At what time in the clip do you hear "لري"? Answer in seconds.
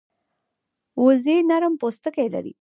2.33-2.53